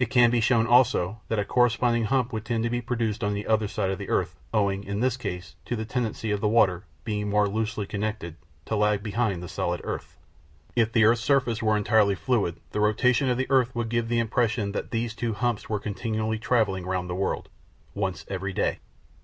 It 0.00 0.10
can 0.10 0.32
be 0.32 0.40
shown 0.40 0.66
also 0.66 1.20
that 1.28 1.38
a 1.38 1.44
corresponding 1.44 2.06
hump 2.06 2.32
would 2.32 2.44
tend 2.44 2.64
to 2.64 2.68
be 2.68 2.80
produced 2.80 3.22
on 3.22 3.32
the 3.32 3.46
other 3.46 3.68
side 3.68 3.90
of 3.90 3.98
the 3.98 4.08
earth, 4.08 4.34
owing, 4.52 4.82
in 4.82 4.98
this 4.98 5.16
case, 5.16 5.54
to 5.66 5.76
the 5.76 5.84
tendency 5.84 6.32
of 6.32 6.40
the 6.40 6.48
water, 6.48 6.82
being 7.04 7.30
more 7.30 7.48
loosely 7.48 7.86
connected, 7.86 8.34
to 8.64 8.74
lag 8.74 9.04
behind 9.04 9.40
the 9.40 9.46
solid 9.48 9.80
earth. 9.84 10.16
If 10.74 10.90
the 10.90 11.04
earth's 11.04 11.22
surface 11.22 11.62
were 11.62 11.76
entirely 11.76 12.16
fluid 12.16 12.56
the 12.72 12.80
rotation 12.80 13.28
of 13.28 13.38
the 13.38 13.46
earth 13.50 13.72
would 13.72 13.88
give 13.88 14.08
the 14.08 14.18
impression 14.18 14.72
that 14.72 14.90
these 14.90 15.14
two 15.14 15.32
humps 15.32 15.68
were 15.68 15.78
continually 15.78 16.40
travelling 16.40 16.84
round 16.84 17.08
the 17.08 17.14
world, 17.14 17.48
once 17.94 18.24
every 18.28 18.52
day. 18.52 18.80